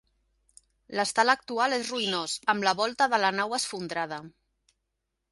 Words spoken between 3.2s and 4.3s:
la nau esfondrada.